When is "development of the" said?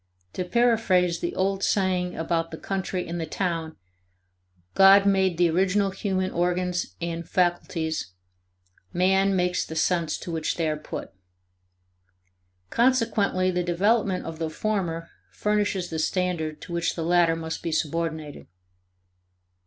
13.61-14.49